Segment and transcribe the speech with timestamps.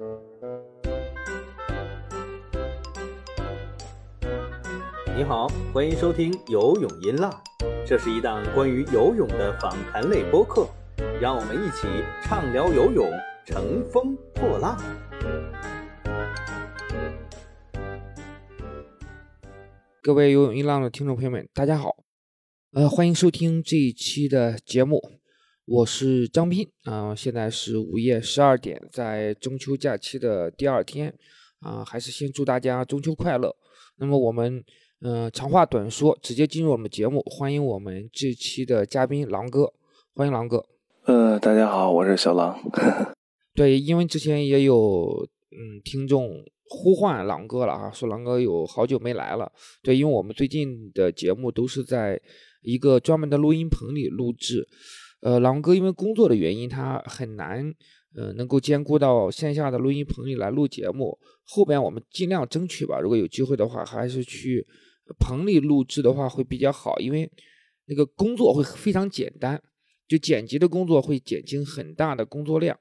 [0.00, 0.06] 你
[5.24, 7.30] 好，欢迎收听游泳音浪，
[7.86, 10.66] 这是一档关于游泳的访谈类播客，
[11.20, 11.86] 让我们一起
[12.22, 13.06] 畅聊游泳，
[13.44, 14.74] 乘风破浪。
[20.00, 21.94] 各位游泳音浪的听众朋友们，大家好，
[22.72, 25.19] 呃，欢迎收听这一期的节目，
[25.70, 31.14] 我是张斌啊、现在是午夜十二点，在中秋假期的第二天
[31.60, 33.54] 啊、还是先祝大家中秋快乐。
[33.98, 34.64] 那么我们
[35.00, 39.72] 呃长话短说，直接进入我们节目，欢迎我们这期的嘉宾狼哥，
[40.12, 40.66] 欢迎狼哥。
[41.04, 42.60] 呃，大家好，我是小狼。
[43.54, 49.52] 对，因为之前也有嗯听众呼唤狼哥了啊，说狼哥有好久没来了。
[49.84, 52.20] 对，因为我们最近的节目都是在
[52.62, 54.66] 一个专门的录音棚里录制，
[55.20, 57.74] 呃，狼哥因为工作的原因，他很难
[58.14, 61.18] 呃能够兼顾到线下的录音棚里来录节目。
[61.44, 64.66] 后边我们尽量争取吧，如果有机会的话，还是去
[65.18, 67.30] 棚里录制的话会比较好，因为
[67.86, 69.60] 那个工作会非常简单，
[70.08, 72.78] 就剪辑的工作会减轻很大的工作量。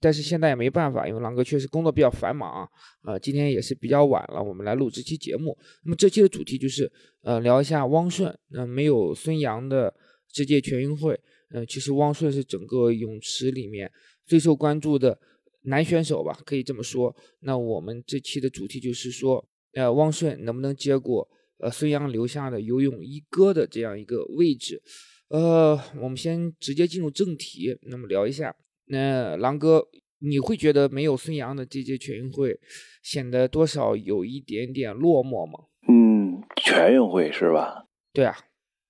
[0.00, 2.68] 但是现在也没办法，因为狼哥确实工作比较繁忙啊。
[3.04, 5.54] 呃，今天也是比较晚了，我们来录这期节目。
[5.84, 6.90] 那么这期的主题就是
[7.22, 8.34] 呃聊一下汪顺。
[8.48, 9.92] 那、没有孙杨的
[10.30, 11.18] 这届全运会，
[11.52, 13.90] 呃，其实汪顺是整个泳池里面
[14.24, 15.18] 最受关注的
[15.62, 17.14] 男选手吧，可以这么说。
[17.40, 21.28] 那我们这期的主题就是说，呃，汪顺能不能接过
[21.58, 24.82] 呃孙杨留下的游泳一哥的这样一个位置？
[25.28, 28.54] 呃，我们先直接进入正题，那么聊一下。
[28.86, 32.58] 那狼哥，你会觉得没有孙杨的这届全运会，
[33.02, 35.66] 显得多少有一点点落寞吗？
[35.88, 37.86] 嗯，全运会是吧？
[38.12, 38.36] 对啊，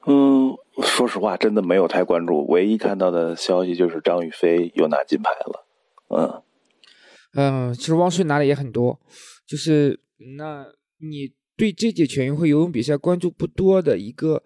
[0.06, 0.52] 嗯，
[0.82, 5.66] 说实话，真的没有太关注，唯一看到的消息就是张雨霏又拿金牌了。
[6.08, 6.42] 嗯，
[7.34, 9.00] 嗯，其实汪顺拿的也很多，
[9.46, 10.00] 就是
[10.36, 10.66] 那
[10.98, 14.42] 你对这届全运会游泳比赛关注不多的一个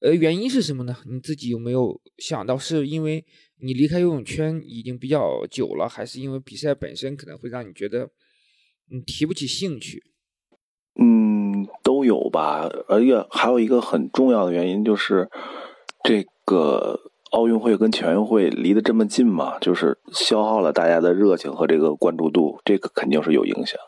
[0.00, 0.96] 呃原因是什么呢？
[1.06, 3.24] 你自己有没有想到，是因为
[3.60, 8.10] 你离开游泳圈已经比较久了，还是因为比赛本身可能会让你觉得
[8.90, 10.02] 你提不起兴趣？
[10.98, 11.25] 嗯，
[11.82, 12.68] 都有吧。
[12.88, 15.28] 而且还有一个很重要的原因就是，
[16.04, 16.98] 这个
[17.32, 23.78] 奥运会跟全运会离得这么近嘛，就是消耗了大家的热情和这个关注度，这个肯定是有影响。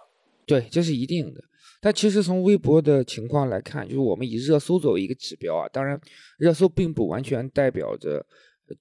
[0.47, 1.41] 对，这是一定的。
[1.81, 6.01] 但其实从微博的情况来看，就是我们以热搜作为一个指标啊，当然
[6.37, 8.27] 热搜并不完全代表着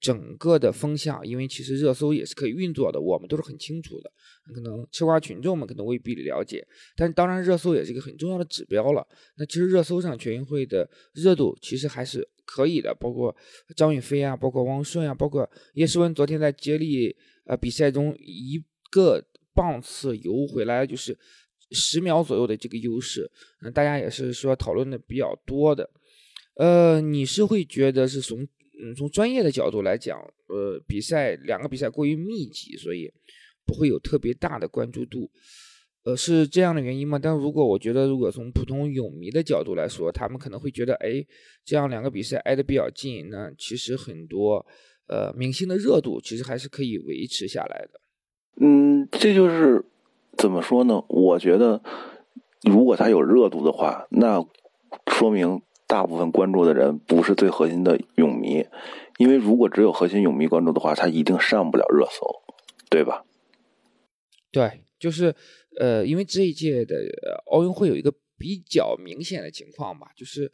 [0.00, 4.12] 整个的风向，因为其实热搜也是可以运作的，我们都是很清楚的。
[4.54, 6.66] 可能吃瓜群众们可能未必了解，
[6.96, 9.06] 但是当然热搜也是一个很重要的指标了。
[9.36, 13.34] 那其实热搜上全运会的热度其实还是可以的，包括
[13.76, 19.22] 张雨霏啊，包括汪顺啊，包括叶诗文昨天在接力呃比赛中一个
[19.54, 21.18] 棒次游回来就是
[21.72, 25.90] 十秒左右的这个优势，嗯、大家也是说讨论的比较多的。
[26.54, 28.48] 呃，你是会觉得是从
[28.80, 33.12] 嗯从专业的角度来讲，呃，比赛两个比赛过于密集，所以
[33.66, 35.30] 不会有特别大的关注度，
[36.04, 37.18] 呃，是这样的原因吗？
[37.18, 41.24] 但如果我觉得，如果从普通泳迷的角度来说，他们可能会觉得，哎，
[41.64, 44.64] 这样两个比赛挨得比较近，那其实很多
[45.08, 48.00] 呃明星的热度其实还是可以维持下来的。
[48.60, 49.84] 嗯，这就是
[50.36, 51.04] 怎么说呢？
[51.08, 51.82] 我觉得，
[52.62, 54.44] 如果他有热度的话，那
[55.12, 58.66] 说明大部分关注的人不是最核心的泳迷，
[59.16, 62.26] 因为如果只有核心泳迷关注的话，他一定上不了热搜，
[62.90, 63.24] 对吧？
[64.52, 65.34] 对，就是
[65.80, 66.94] 呃，因为这一届的
[67.50, 70.52] 奥运会有一个比较明显的情况吧，就是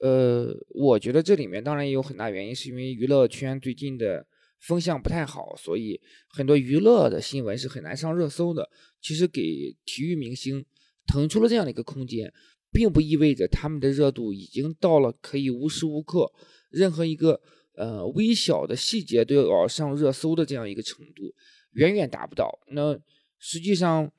[0.00, 4.26] 呃，我觉得这里面当然也有很大原因，是因为娱乐圈最近的
[4.58, 8.68] 风向不太好，所以很多娱乐的新闻是很难上热搜的。
[9.00, 10.66] 其实给体育明星
[11.06, 12.32] 腾出了这样的一个空间，
[12.76, 16.30] 并不意味着他们的热度已经到了可以无时无刻
[16.68, 17.40] 任何一个
[17.74, 21.34] 呃微小的细节都要上热搜的这样一个程度，
[21.72, 22.50] 远远达不到。
[22.72, 22.94] 那
[23.38, 24.12] 实际上，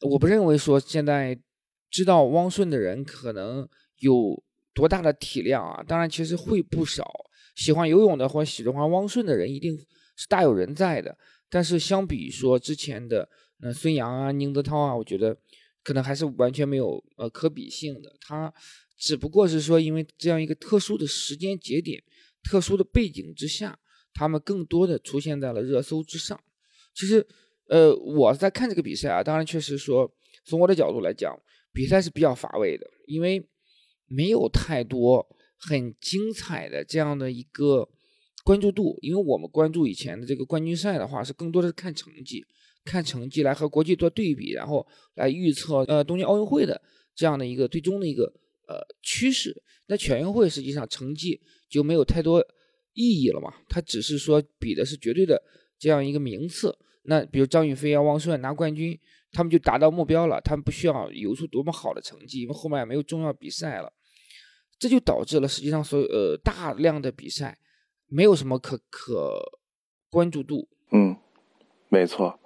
[0.00, 1.38] 我不认为说现在
[1.90, 3.68] 知道汪顺的人可能
[3.98, 4.42] 有
[4.72, 5.84] 多大的体量啊。
[5.86, 7.04] 当然，其实会不少
[7.56, 9.76] 喜欢游泳的或喜欢汪顺的人一定
[10.16, 11.14] 是大有人在的。
[11.50, 13.28] 但是相比说之前的
[13.60, 15.36] 呃孙杨啊、宁泽涛啊，我觉得
[15.88, 18.14] 可能还是完全没有呃可比性的。
[18.20, 18.52] 他
[18.98, 22.02] 只不过是说因为这样一个特殊的时间节点、
[22.42, 23.78] 特殊的背景之下，
[24.12, 26.38] 他们更多的出现在了热搜之上。
[26.94, 27.26] 其实。
[27.70, 30.10] 呃，我在看这个比赛啊，当然确实说，
[30.46, 31.38] 从我的角度来讲，
[31.70, 33.46] 比赛是比较乏味的，因为
[34.06, 37.86] 没有太多很精彩的这样的一个
[38.42, 38.98] 关注度。
[39.02, 42.42] 因为我们关注以前的这个冠军赛的话，是更多的是看成绩，
[42.88, 46.80] 看成绩来和国际做对比，然后来预测呃东京奥运会的
[47.14, 48.24] 这样的一个最终的一个
[48.66, 49.54] 呃趋势。
[49.86, 52.40] 那全运会实际上成绩就没有太多
[52.92, 55.40] 意义了嘛，它只是说比的是绝对的
[55.78, 56.76] 这样一个名次。
[57.04, 58.98] 那比如张雨霏啊、汪顺拿冠军，
[59.32, 63.92] 他们就达到目标了，他们不需要游出多么好的成绩，因为后面也没有重要比赛了。
[64.78, 67.58] 这就导致了实际上所有呃大量的比赛
[68.06, 69.40] 没有什么可可
[70.10, 70.68] 关注度。
[70.92, 71.16] 嗯，
[71.88, 72.38] 没错，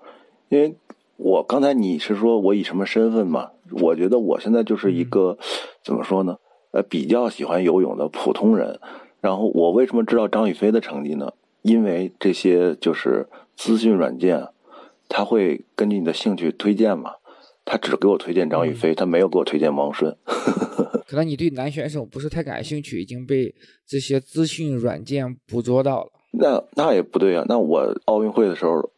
[0.53, 0.77] 因为
[1.17, 3.53] 我刚才你是说我以什么身份嘛？
[3.81, 5.39] 我觉得我现在就是一个
[5.83, 6.37] 怎么说呢？
[6.73, 8.79] 呃，比较喜欢游泳的普通人。
[9.23, 11.33] 然后我为什么知道张雨霏的成绩呢？
[11.63, 13.27] 因为这些就是
[13.57, 14.47] 资讯软件，
[15.09, 17.13] 他会根据你的兴趣推荐嘛。
[17.65, 20.15] 他只给我推荐张雨霏，他没有给我推荐王顺。
[21.09, 23.55] 可能你对男选手不是太感兴趣，已经被
[23.87, 26.11] 这些资讯软件捕捉到了。
[26.33, 27.45] 那那也不对啊！
[27.49, 28.91] 那我奥运会的时候，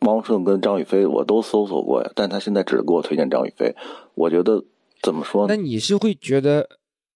[0.00, 3.74] 我王顺跟张雨霏我都搜索过呀，但他现在只给我推荐张雨霏。
[4.14, 4.64] 我觉得
[5.02, 5.54] 怎么说呢？
[5.54, 6.68] 那你是会觉得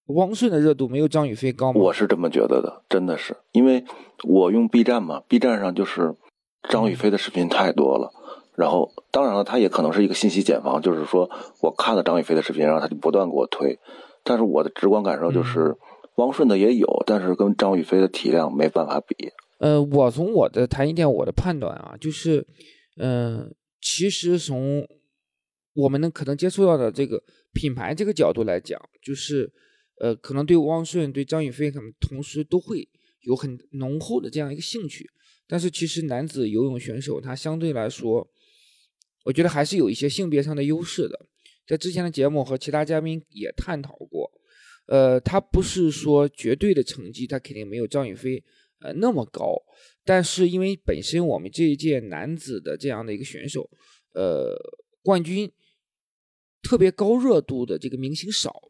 [0.07, 1.81] 汪顺的热度没有张雨霏高吗？
[1.81, 3.83] 我是这么觉得的，真的是，因为
[4.23, 6.15] 我用 B 站嘛，B 站上就是
[6.69, 8.11] 张雨霏的视频太多了。
[8.55, 11.29] 然后，当然了，他也可能是一个信息茧房，就是说
[11.61, 13.77] 我看了张雨霏的视频，然后他就不断给我推。
[14.23, 15.75] 但是我的直观感受就是，
[16.15, 19.33] 汪顺的也有，但是跟张雨霏的体量没办法比。
[19.57, 22.47] 呃，我从我的谈一点我的判断啊，就是，
[22.95, 24.87] 嗯，其实从
[25.73, 29.51] 我们能可能接触到的这个品牌这个角度来讲，就是，
[29.99, 32.87] 呃，可能对汪顺、对张雨霏可能同时都会
[33.21, 35.09] 有很浓厚的这样一个兴趣。
[35.47, 38.31] 但是其实男子游泳选手他相对来说。
[39.25, 41.25] 我觉得还是有一些性别上的优势的，
[41.65, 44.31] 在之前的节目和其他嘉宾也探讨过，
[44.85, 48.43] 呃，他不是说绝对的成绩，他肯定没有张雨霏
[48.81, 49.59] 呃那么高，
[50.05, 53.69] 但是因为本身我们这一届男子的这样的一个选手，
[54.13, 54.55] 呃，
[55.01, 55.51] 冠军
[56.61, 58.69] 特别高热度的这个明星少，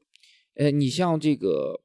[0.56, 1.82] 呃，你像这个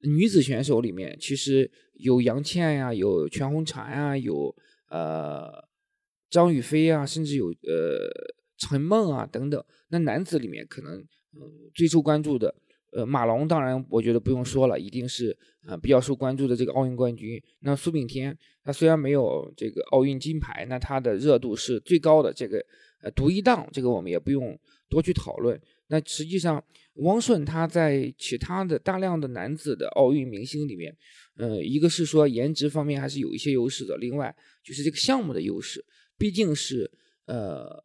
[0.00, 4.56] 女子选手里面，其实有杨倩呀，有全红婵呀，有
[4.88, 5.62] 呃。
[6.30, 8.10] 张雨霏啊，甚至有呃
[8.58, 9.64] 陈梦啊等等。
[9.86, 12.52] 那男子里面可能嗯最受关注的
[12.94, 15.36] 呃马龙，当然我觉得不用说了，一定是
[15.66, 17.42] 呃比较受关注的这个奥运冠军。
[17.60, 22.32] 那苏炳添他虽然没有这个奥运金牌，那他的热度是最高的。
[22.32, 22.64] 这个
[23.02, 24.58] 呃独一档，这个我们也不用
[24.88, 25.60] 多去讨论。
[25.88, 26.62] 那实际上
[26.94, 30.96] 汪顺他在其他的大量的男子的奥运明星里面，
[31.36, 35.84] 呃一个是说颜值方面还是有一些优势的，另外就是这个项目的优势。
[36.16, 36.90] 毕竟是
[37.26, 37.82] 呃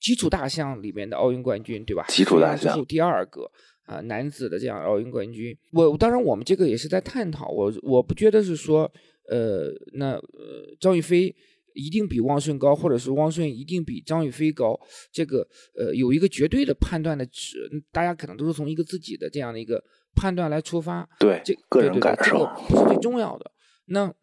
[0.00, 2.04] 基础大项里面的奥运冠军，对吧？
[2.08, 3.50] 基础大项第二个
[3.90, 5.56] 啊，男子的这样奥运冠军。
[5.72, 8.90] 我当然我们这个也是在探讨，我我不觉得是说
[9.28, 11.34] 呃那呃张雨霏
[11.74, 14.78] 一定比汪顺高，或者是汪顺一定比张雨霏高，
[15.12, 15.46] 这个
[15.76, 19.82] 呃有一个绝对的判断的值，大家可能都是从一个自己的这样的一个
[20.14, 21.08] 判断来出发。
[21.18, 23.50] 对，这个人感受不是最重要的。
[23.86, 24.14] 那。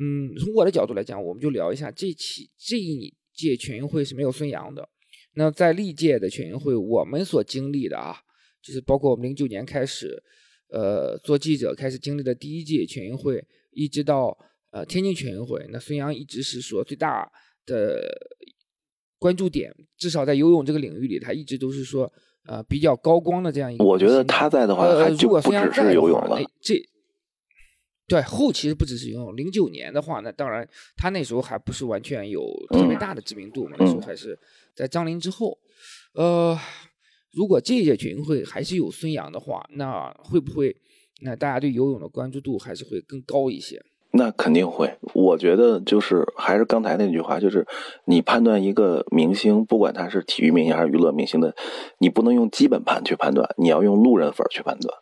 [0.00, 4.88] 嗯，从我的角度来讲，我们就聊一下这期这一届全运会是没有孙杨的。
[5.34, 8.14] 那在历届的全运会，我们所经历的啊，
[8.68, 10.22] 就是包括我们零九年开始，
[10.68, 14.36] 呃，做记者开始经历的第一届全运会，一直到
[14.70, 17.26] 呃天津全运会，那孙杨一直是说最大
[17.64, 17.98] 的
[19.18, 22.12] 关注点，至少在游泳这个领域里，他一直都是说
[22.46, 23.84] 呃比较高光的这样一个。
[23.86, 26.74] 我觉得他在的话，呃，如果孙杨在游泳了，这。
[28.06, 29.34] 对，后期不只是游泳。
[29.34, 34.38] 零九年的话，那当然他那时候还不是完全有特别大的知名度嘛，那时候还是
[34.74, 35.58] 在张琳之后。
[36.14, 36.58] 呃，
[37.32, 40.74] 如果这一届全运会还是有孙杨的话，那会不会
[41.22, 43.82] 那大家对游泳的关注度还是会更高一些？
[44.10, 44.90] 那肯定会。
[45.12, 47.66] 我觉得就是还是刚才那句话，就是
[48.06, 51.54] 你判断一个明星，不管他是体育明星还是娱乐明星的，
[51.98, 54.94] 你不能用基本盘去判断，你要用路人粉去判断。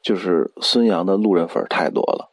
[0.00, 2.30] 就是孙杨的路人粉太多了。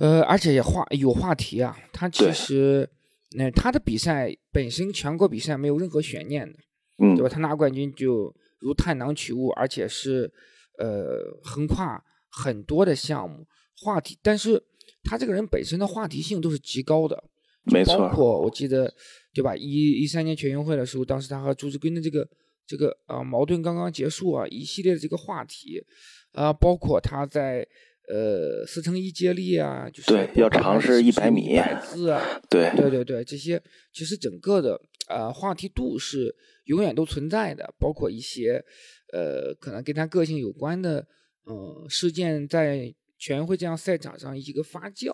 [0.00, 2.88] 呃，而且也话有话题啊，他其实，
[3.36, 6.58] 那他的比赛本身全国比赛没有任何悬念的，
[6.98, 7.28] 嗯，对吧？
[7.28, 10.32] 他拿冠军就如探囊取物，而且是
[10.78, 14.60] 呃横跨很多的项目话题，但是
[15.04, 17.22] 他这个人本身的话题性都是极高的，
[17.64, 17.98] 没错。
[17.98, 18.92] 包括我记得，
[19.34, 19.54] 对吧？
[19.54, 22.26] 一一三年全运会的时候，当时他和朱志根的这个
[22.66, 25.84] 这个啊矛盾刚刚结束啊，一系列的这个话题
[26.32, 27.68] 啊，包括他在。
[28.06, 33.58] 呃，四乘一接力啊，就是对，要尝试一百米百字啊，对，对对对，这些
[33.94, 38.64] 其实整个的啊话题度是永远都存在的，包括一些
[39.12, 41.06] 呃可能跟他个性有关的
[41.46, 45.12] 嗯事件，在全运会这样赛场上一个发酵。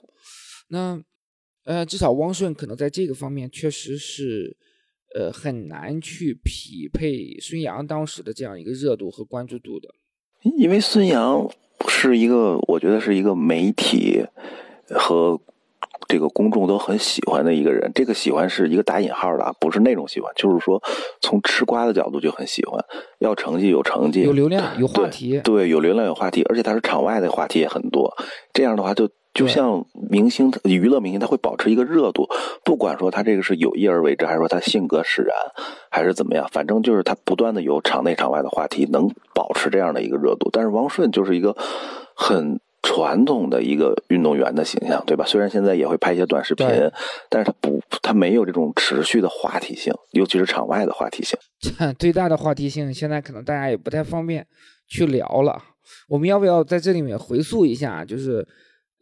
[0.69, 1.03] 那
[1.65, 4.57] 呃，至少汪顺可能在这个方面确实是
[5.15, 9.89] 呃，很难去匹配孙杨当时的这样一个热度和关注度的。
[10.57, 11.51] 因为孙杨
[11.89, 14.25] 是一个，我觉得是一个媒体
[14.89, 15.41] 和。
[16.11, 20.83] 这个公众都很喜欢的一个人，这个喜欢是一个打引号的，不是那种喜欢，就是说
[21.21, 22.85] 从吃瓜的角度就很喜欢，
[23.21, 28.13] 要成绩有成绩，有流量有话题，对，有流量有话题，而且他是场外的话题也很多，
[28.53, 32.29] 这样的话就就像明星娱乐明星，他会保持一个热度，
[32.65, 35.33] 不管说他这个是有意而为之，还是说他性格使然，
[35.93, 40.51] 还是怎么样，反正就是他不断的有场内场外的话题，能保持这样的一个热度。
[40.53, 41.57] 但是王顺就是一个
[42.17, 42.59] 很。
[42.83, 45.25] 传统的一个运动员的形象，对吧？
[45.27, 46.67] 虽然现在也会拍一些短视频，
[47.29, 51.39] 但是他不，他没有这种持续的话题性，尤其是场外的话题性。
[51.99, 54.47] 最大的话题性，现在可能大家也不太方便
[54.89, 55.63] 去聊了。
[56.09, 58.47] 我们要不要在这里面回溯一下，就是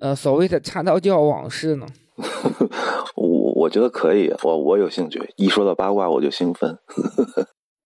[0.01, 1.87] 呃所谓的插刀教往事呢？
[3.15, 5.21] 我我觉得可以，我我有兴趣。
[5.37, 6.77] 一说到八卦，我就兴奋。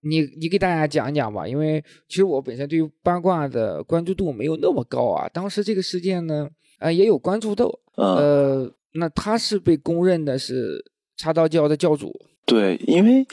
[0.04, 5.28] 你你给大家讲一讲吧，因为其实我本身对于八卦的关注度没有那么高啊。
[5.32, 6.48] 当时这个事件呢，
[6.80, 10.84] 呃也有关注度，呃，那他是被公认的是
[11.16, 12.12] 插刀教的教主。
[12.44, 13.24] 对，因为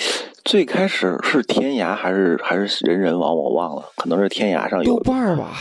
[0.46, 4.98] 最开始是天涯还是还是人人网，我忘了，可能是天涯上有。
[4.98, 5.58] 豆瓣吧，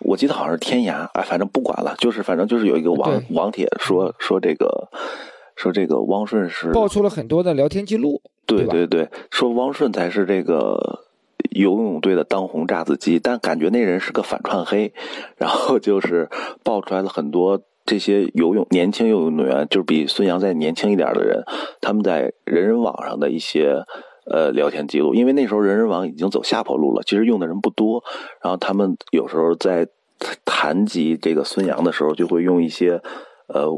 [0.00, 4.88] 我记得好像是天涯，哎，反正不管了，就是反正就是有一个网网帖说说这个。
[5.56, 11.04] 说这个汪顺是爆出了很多的聊天记录，对对对，说汪顺才是这个
[11.50, 14.92] 游泳队的当红炸子鸡，但感觉那人是个反串黑，
[15.36, 16.28] 然后就是
[16.64, 21.44] 爆出来了很多这些游泳年轻游泳运动员，就是比孙杨再年轻一点的人，
[21.80, 23.76] 他们在人人网上的一些
[24.28, 28.02] 呃聊天记录，因为那时候人人网已经走下坡路了，其实用的人不多，
[28.42, 29.86] 然后他们有时候在
[30.44, 33.00] 谈及这个孙杨的时候，就会用一些
[33.46, 33.70] 呃。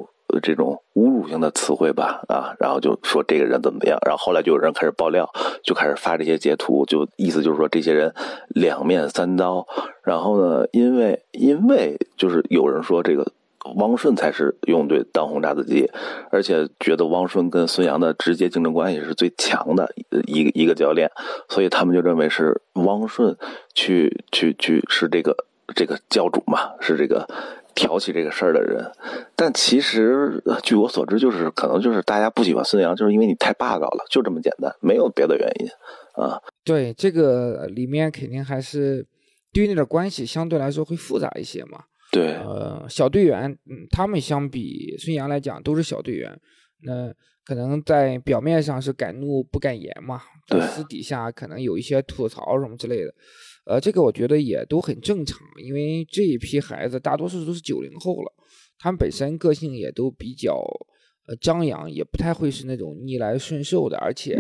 [0.43, 5.31] 这种侮辱性的词汇吧，啊，然后就说这个人怎么样，然后后来就有人开始爆料，
[5.63, 8.15] 就开始发这些截图，就意思就是说这些人
[8.49, 9.67] 两面三刀。
[10.03, 13.33] 然后呢，因为因为就是有人说这个
[13.77, 15.91] 汪顺才是用对当红炸子鸡，
[16.31, 19.93] 而且觉得汪顺跟孙杨的直接竞争关系是最强的
[20.27, 21.11] 一个一个教练，
[21.49, 23.37] 所以他们就认为是汪顺
[23.75, 25.37] 去去去是这个
[25.75, 27.29] 这个教主嘛，是这个。
[27.77, 28.91] 挑起这个事儿的人，
[29.37, 35.69] 但其实据我所知，就是可能就是大家不喜欢孙杨，就是因为你太霸道了，就这么简单，没有别的原因
[36.25, 36.41] 啊。
[36.65, 39.07] 对，这个里面肯定还是
[39.53, 41.85] 队内的关系相对来说会复杂一些嘛。
[42.11, 46.37] 对，呃，小队员，嗯，他们相比孙杨来讲都是小队员，
[46.83, 47.13] 那
[47.45, 53.13] 可能在表面上是敢怒不敢言嘛，对，私底下可能有一些吐槽什么之类的。
[53.67, 58.33] 呃，这个我觉得也都很正常，因为这一批孩子大多数都是九零后了，
[58.79, 60.55] 他们本身个性也都比较
[61.27, 64.39] 呃张扬，也不太会是那种逆来顺受的，而且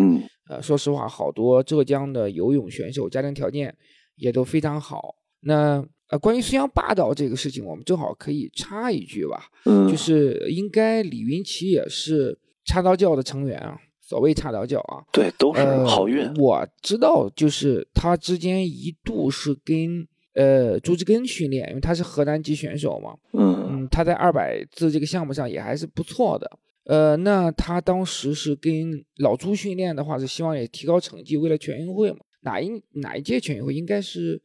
[0.49, 3.77] 呃说实话，好多浙江的游泳选手家庭条件
[4.15, 5.17] 也都非常好。
[5.41, 9.51] 那呃，关于孙杨霸道这个事情，我们正好可以插一句吧，
[9.91, 13.77] 就是应该李云奇也是插刀教的成员啊。
[14.09, 16.33] 所谓插刀教啊，对，都是好运。
[16.35, 23.17] 我知道，就是他之间一度是跟呃朱志根训练，因为他是河南籍选手嘛。
[23.33, 26.49] 嗯嗯，他在二百字这个项目上也还是不错的。
[26.85, 32.19] 呃，那他当时是跟老朱训练的话，是希望也提高成绩，为了全运会嘛。
[32.43, 33.75] 哪一哪一届全运会？
[33.75, 34.41] 应该是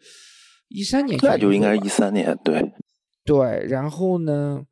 [0.69, 1.19] 一三年。
[1.21, 2.71] 那就应该是一三年，对。
[3.23, 4.65] 对，然后呢？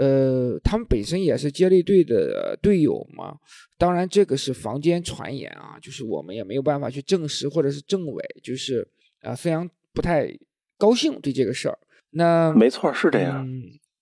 [0.00, 3.36] 呃，他们本身也是接力队的队友嘛，
[3.76, 8.88] 当然这个是坊间传言啊，就是我们也没有办法去证实或者是证伪，就是
[9.20, 10.34] 啊，孙杨不太
[10.78, 11.78] 高兴对这个事儿。
[12.12, 13.46] 那没错，是这样，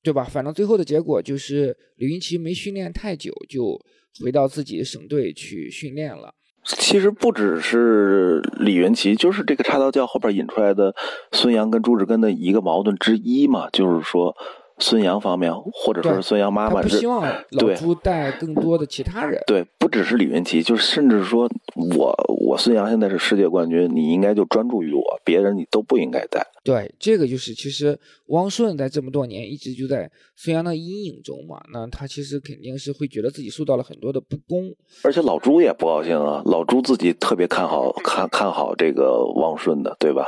[0.00, 0.22] 对吧？
[0.22, 3.76] 反正最后的结果就是李云奇没训练太久，就
[4.22, 6.32] 回到自己省队去训练了。
[6.62, 10.94] 其实不只是李云奇，就是这个插刀教后边引出来的
[11.32, 14.36] 孙杨跟朱志根的一个矛盾之一嘛，就是说。
[14.78, 19.42] 孙杨方面，或者说是孙杨妈妈，不希望老朱带更多的其他人。
[19.46, 21.48] 对，不只是李云奇，就是甚至说，
[21.96, 22.14] 我
[22.46, 26.46] 我孙杨现在是世界冠军，你应该就专注于我，别人你都不应该带。
[26.62, 34.74] 对，这个就是其实汪顺在这么多年一直就在孙杨的阴影中嘛，那他其实肯定是会觉得自己受到了很多的不公。
[35.02, 40.24] 而且老朱也不高兴啊，老朱自己特别看好看看好这个汪顺的，对吧？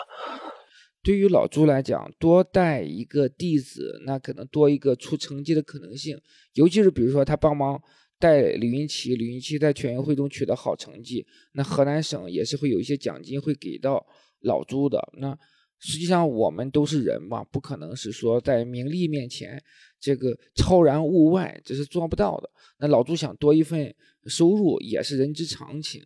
[1.03, 6.21] 对于老朱来讲，多带一个弟子，那可能多一个出成绩的可能性。
[6.55, 7.81] 尤其是比如说他帮忙
[8.19, 14.05] 带李云奇，李云奇在全运会中取得好成绩，那河南省也是会有一些奖金会给到
[14.41, 15.01] 老朱的。
[15.19, 15.37] 那
[15.79, 19.63] 实际上我们都是人嘛，不可能是说在名利面前
[19.99, 22.51] 这个超然物外，这是做不到的。
[22.79, 23.95] 那老朱想多一份
[24.27, 26.03] 收入也是人之常情。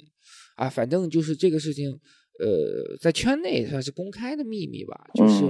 [0.54, 1.98] 啊，反正就是这个事情，
[2.38, 5.44] 呃，在圈内算是公开的秘密吧，就是，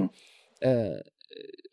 [0.61, 1.03] 呃，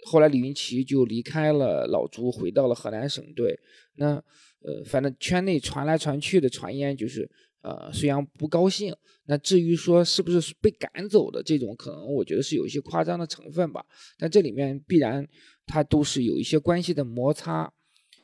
[0.06, 3.58] 后来李云奇就离开了老朱，回到了河南省队。
[3.96, 4.14] 那，
[4.60, 8.94] 呃，反正圈内传来传去的传言就是，呃，孙杨不高兴。
[9.26, 13.84] 那至于说是不是被赶走的这种，可能我觉得是有一些夸张的成分吧。
[14.18, 15.28] 但这里面必然
[15.66, 17.72] 他都是有一些关系的摩擦。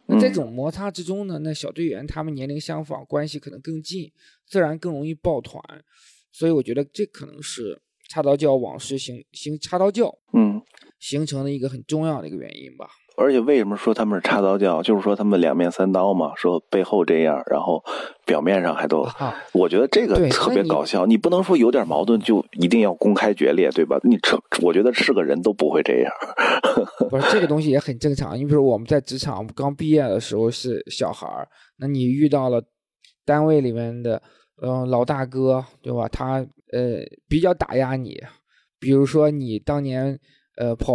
[0.06, 4.10] 那这种摩擦之中呢，那小队员他们年龄相仿，关系可能更近，
[4.46, 5.62] 自然更容易抱团，
[6.32, 10.62] 所以我觉得这可能是插刀教往事形形插刀教，嗯，
[10.98, 12.88] 形成的一个很重要的一个原因吧。
[13.20, 14.80] 而且为什么说他们是插刀教？
[14.80, 17.82] 就是说他们两面三刀嘛，说背后这样，然后
[18.24, 19.04] 表面上还都……
[19.52, 21.04] 我觉得这个特别搞笑。
[21.04, 23.98] 你不能说有点矛盾就一定要公开决裂，对吧？
[24.04, 26.12] 你这我觉得是个人都不会这样。
[27.10, 28.38] 不是这个东西也很正常。
[28.38, 32.62] 你比如我们在职场刚毕业的时候是小孩儿，那你遇到了
[33.24, 34.22] 单位里面的
[34.62, 36.08] 嗯老大哥，对吧？
[36.08, 38.20] 他呃比较打压你，
[38.78, 40.18] 比如说你当年
[40.56, 40.94] 呃跑。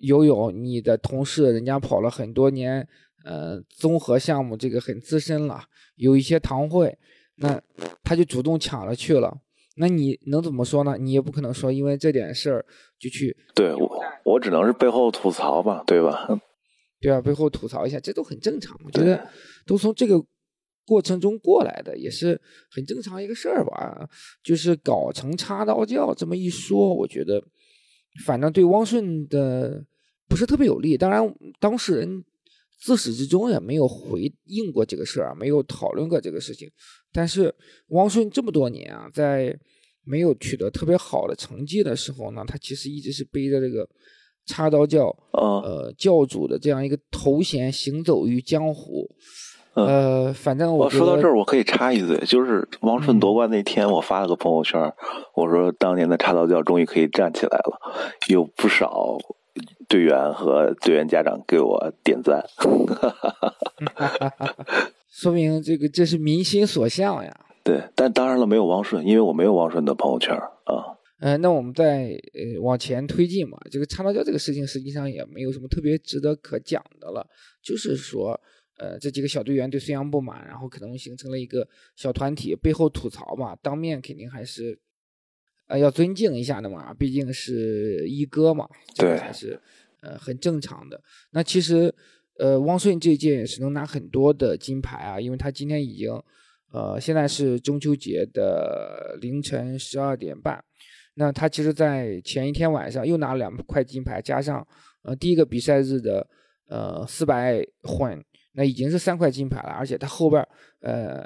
[0.00, 2.86] 游泳，你的同事人家跑了很多年，
[3.24, 5.58] 呃，综合项目这个很资深了，
[5.96, 6.98] 有一些堂会，
[7.36, 7.58] 那
[8.04, 9.34] 他就主动抢了去了。
[9.76, 10.98] 那你能怎么说呢？
[11.00, 12.66] 你也不可能说因为这点事儿
[12.98, 13.34] 就去。
[13.54, 16.28] 对我，我只能是背后吐槽吧，对吧？
[17.00, 18.78] 对啊，背后吐槽一下，这都很正常。
[18.84, 19.26] 我觉得
[19.64, 20.22] 都从这个
[20.86, 22.40] 过程中过来的，也是
[22.70, 24.08] 很正常一个事儿吧。
[24.42, 27.42] 就是搞成插刀教这么一说，我觉得。
[28.24, 29.84] 反正对汪顺的
[30.26, 31.22] 不是特别有利，当然
[31.60, 32.24] 当事人
[32.80, 36.66] 自始至终也没有回应过这个事儿，没有讨论过这个事情。
[37.12, 37.54] 但是
[37.88, 39.54] 汪顺这么多年啊，在
[40.02, 43.86] 没有取得特别好的成绩的时候呢，他其实一直是背着这个
[44.46, 49.06] 插刀教呃教主的这样一个头衔行走于江湖。
[49.76, 54.90] 呃，反正我说到这儿，我可以插一嘴，就是王顺夺冠那天，我发了个朋友圈，
[55.34, 57.78] 我说当年的插刀教终于可以站起来了，
[58.28, 59.18] 有不少
[59.86, 62.42] 队员和队员家长给我点赞，
[65.12, 67.38] 说明这个这是民心所向呀。
[67.62, 70.96] 对，但当然了，没有王顺，因为我没有王顺的朋友圈啊。
[71.20, 77.26] 呃，那我们再呃往前推进嘛，这个插刀教这个事情实际上也没有什么特别值得可讲的了，
[77.62, 78.40] 就是说。
[78.78, 83.56] 呃，这几个小队员对孙杨不满，然后可能形成了一个小团体，背后吐槽嘛。
[83.62, 84.78] 当面肯定还是，
[85.66, 89.58] 呃，要尊敬一下的嘛，毕竟是一哥嘛，这个还是
[90.02, 91.02] 呃很正常的。
[91.30, 91.94] 那其实，
[92.38, 96.10] 呃，汪顺这届也是能拿很多的金牌啊，因为他今天已经，
[96.70, 100.62] 呃，现在是中秋节的凌晨十二点半，
[101.14, 104.68] 那他其实在前一天晚上又拿了两块金牌，加上
[105.00, 106.28] 呃第一个比赛日的
[106.68, 108.22] 呃四百混。
[108.56, 110.42] 那已经是三块金牌了，而且他后边
[110.80, 111.22] 呃，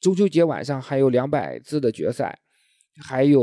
[0.00, 2.34] 中秋节晚上还有两百字的决赛，
[3.02, 3.38] 还有，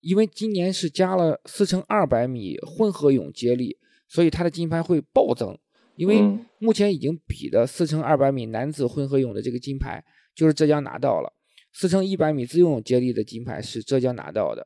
[0.00, 5.58] 因为今年是加了四乘二百米混合泳接力，所以他的金牌会暴增。
[5.96, 6.22] 因为
[6.60, 11.32] 目前已经比的四乘二百米男子混合泳的这个金牌就是浙江拿到了，
[11.72, 14.64] 四乘一百米自由泳接力的金牌是浙江拿到的，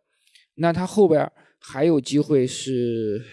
[0.56, 3.24] 那他后边还有机会是。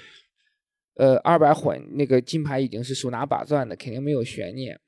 [0.96, 4.80] 呃，二百混那个金牌已经是手拿把攥的，肯定没有悬念。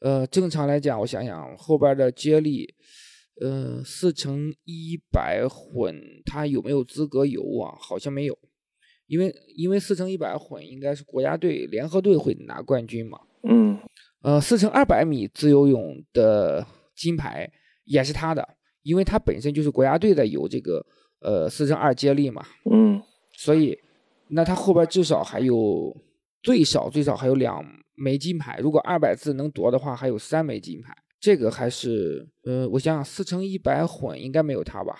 [0.00, 2.74] 呃，正常来讲，我想想后边的接力，
[3.40, 7.74] 呃，四乘一百混他有没有资格游啊？
[7.80, 8.38] 好像没有，
[9.06, 13.18] 因为因为四乘一百混应该是国家队联合队会拿冠军嘛。
[13.48, 13.78] 嗯。
[14.22, 17.50] 呃，四乘二百米自由泳的金牌
[17.84, 18.46] 也是他的，
[18.82, 20.84] 因为他本身就是国家队在游这个
[21.20, 22.44] 呃四乘二接力嘛。
[22.70, 23.00] 嗯。
[23.38, 23.78] 所以。
[24.28, 25.96] 那他后边至少还有
[26.42, 30.94] 最少最少还有两枚金牌，如果二百字能夺的话，还有三枚金牌。
[31.18, 34.94] 这个还是呃，我想想，四乘一百混应该没有他吧？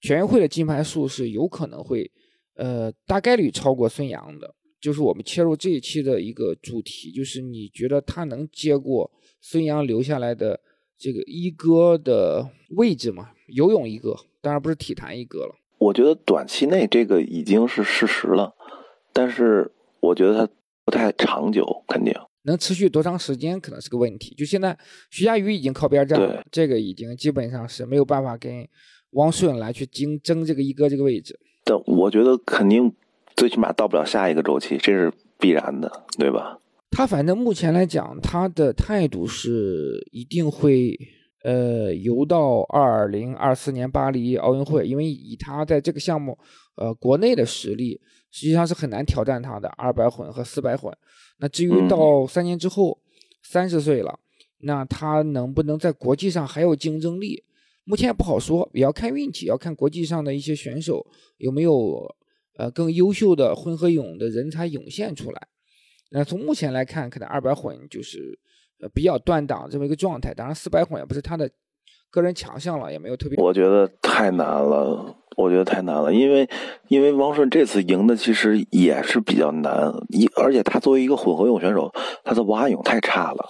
[0.00, 2.10] 全运会的金牌数是有可能会
[2.54, 4.54] 呃大概率超过孙杨的。
[4.78, 9.10] 就是我们切入这一期的一个主题，就是你觉得他能接过
[9.40, 10.60] 孙杨留下来的
[10.96, 13.30] 这个一哥的位置吗？
[13.48, 15.56] 游泳一哥，当然不是体坛一哥了。
[15.78, 18.54] 我觉得短期内这个已经是事实了。
[19.16, 20.52] 但是我觉得它
[20.84, 24.34] 不太长久，肯定能持续多长时间可能是个问题。
[24.34, 24.76] 就现在，
[25.10, 28.68] 徐嘉余已经靠边站了，这个已经基本上是没有办法跟
[29.12, 31.40] 汪顺来去竞争这个一哥这个位置。
[31.64, 32.92] 但我觉得肯定
[33.34, 36.58] 最起码到不了下一个周期，这是必然的，对吧？
[36.90, 40.94] 他反正目前来讲，他的态度是一定会
[41.42, 46.38] 呃游到二零二四年巴黎奥运会，因为以他在这个项目
[46.76, 47.98] 呃国内的实力。
[48.36, 50.94] 实际上是很难挑战他的二百混和四百混。
[51.38, 52.98] 那至于到三年之后，
[53.42, 54.18] 三十岁了，
[54.58, 57.42] 那他能不能在国际上还有竞争力？
[57.84, 61.06] 目前也不好说，也要看运气，要看国际上的一些选手
[61.38, 62.14] 有没有
[62.58, 65.48] 呃更优秀的混合泳的人才涌现出来。
[66.10, 68.38] 那从目前来看，可能二百混就是
[68.82, 70.34] 呃比较断档这么一个状态。
[70.34, 71.50] 当然，四百混也不是他的
[72.10, 73.42] 个人强项了，也没有特别。
[73.42, 76.48] 我觉得太难了，我觉得太难了，因为
[76.88, 81.92] 因为王顺这次赢的其实也是比较难，一而且他作为一个混合泳选手，
[82.24, 83.44] 他的蛙泳太差了。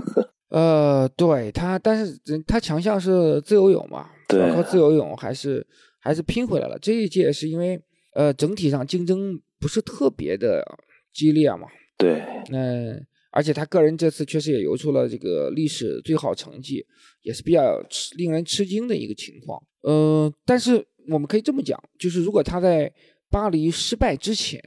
[0.50, 5.66] 呃，对他，但是他强项是自由泳嘛，对，靠自由泳还是
[5.98, 6.78] 还是拼回来了。
[6.78, 7.80] 这一届是因为
[8.14, 10.62] 呃整体上竞争不是特别的
[11.12, 11.66] 激烈嘛。
[11.96, 12.94] 对，那
[13.32, 16.84] 而且他个人这次确实也游出了这个历史最好成绩，
[17.22, 19.60] 也是比较吃令人吃惊的一个情况。
[19.82, 22.92] 呃，但是我们可以这么讲，就是如果他在
[23.30, 24.60] 巴黎失败之前，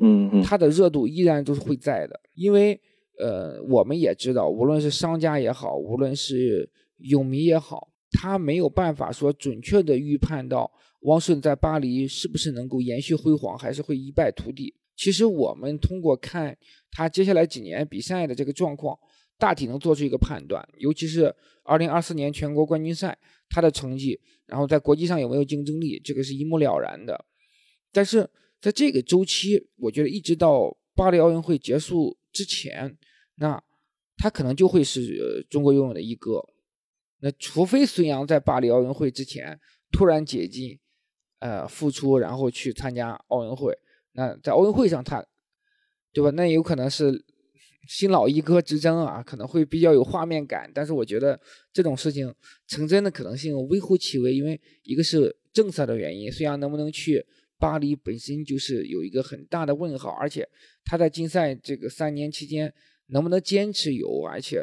[0.00, 2.78] 嗯嗯，他的热度依然都是会在的，因为
[3.18, 6.68] 呃，我们也知道，无论是商家也好，无论是
[6.98, 10.70] 泳迷也好，他没有办法说准确的预判到
[11.02, 14.74] 汪顺在巴黎是不是能够延续辉煌，还是会一败涂地。
[14.96, 16.56] 其实我们通过看
[16.90, 18.98] 他接下来几年比赛的这个状况，
[19.38, 20.66] 大体能做出一个判断。
[20.78, 23.18] 尤其是二零二四年全国冠军赛，
[23.48, 27.24] 他的成绩，然后在国际上有没有竞争力，这个是一目了然的。
[27.92, 28.28] 但是
[28.60, 32.96] 在这个周期，我觉得一直到巴黎奥运会结束之前，
[33.36, 33.62] 那
[34.16, 36.42] 他可能就会是中国游泳的一哥。
[37.20, 39.58] 那除非孙杨在巴黎奥运会之前
[39.90, 40.78] 突然解禁，
[41.38, 43.76] 呃，复出，然后去参加奥运会。
[44.12, 45.24] 那在奥运会上，他，
[46.12, 46.30] 对吧？
[46.30, 47.24] 那有可能是
[47.88, 50.70] 新老一哥之争啊，可能会比较有画面感。
[50.74, 51.40] 但是我觉得
[51.72, 52.32] 这种事情
[52.66, 57.24] 成真的可能性微乎其微，因为一个是政策的原因，虽然能不能去
[57.58, 60.48] 巴黎本身就是有一个很大的问号，而且
[60.84, 62.72] 他在竞赛这个三年期间
[63.06, 64.62] 能不能坚持游，而且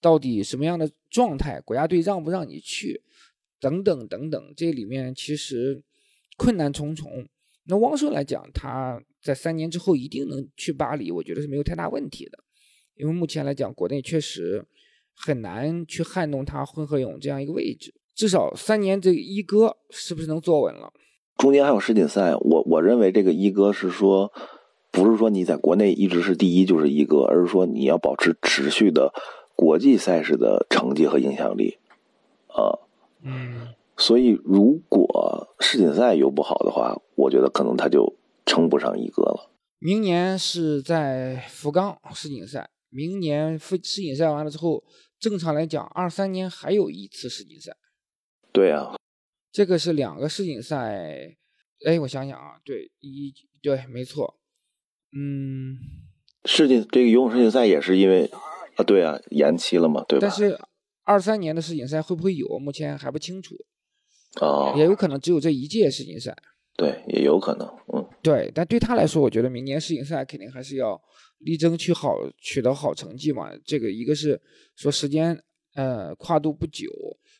[0.00, 3.02] 到底什么样的状态，国家队让不让你去，
[3.60, 5.82] 等等等等，这里面其实
[6.36, 7.28] 困难重重。
[7.66, 12.36] 那汪顺来讲，他在三年之后一定能去巴黎，我觉得是没有太大问题的。
[12.96, 14.64] 因为目前来讲，国内确实
[15.14, 17.94] 很难去撼动他混合泳这样一个位置。
[18.14, 20.92] 至少三年这个一哥是不是能坐稳了？
[21.36, 24.32] 中间还有世锦赛，我我认为这个一哥是说，
[24.90, 29.12] 不是说你在国内一直是第一就是一哥，而是说你要保持持续的
[29.56, 31.78] 国际赛事的成绩和影响力。
[32.48, 32.78] 啊，
[33.22, 33.68] 嗯。
[33.94, 39.50] 所以，如果世锦赛游不好的话，我觉得可能他就称不上一哥了。
[39.78, 44.84] 明年是在福冈世锦赛，明年世世锦赛完了之后，
[45.18, 47.74] 正常来讲，二三年还有一次世锦赛。
[48.52, 48.94] 对啊，
[49.50, 51.36] 这个是两个世锦赛。
[51.84, 54.38] 哎，我想想啊，对，一对，没错。
[55.16, 55.76] 嗯，
[56.44, 58.30] 世锦这个游泳世锦赛也是因为
[58.76, 60.28] 啊，对啊，延期了嘛，对吧？
[60.28, 60.56] 但是
[61.02, 63.56] 二三年的世锦赛会不会有，目前还不清楚。
[64.40, 66.36] 哦，也有可能只有这一届世锦赛，
[66.76, 71.00] 对，也有可能，嗯，对，但对他来说，我觉得明年世锦赛肯定还是要
[71.42, 73.50] 力争取好，取得好成绩嘛。
[73.64, 74.40] 这个一个是
[74.74, 75.38] 说时间，
[75.74, 76.90] 呃，跨度不久，